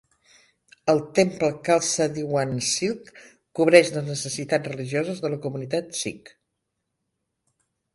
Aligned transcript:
El 0.93 1.01
temple 1.19 1.49
Khalsa 1.67 2.07
Diwan 2.15 2.57
Sikh 2.71 3.13
cobreix 3.61 3.95
les 3.99 4.09
necessitats 4.11 4.75
religioses 4.75 5.25
de 5.27 5.35
la 5.37 5.43
comunitat 5.49 5.97
Sikh. 6.05 6.39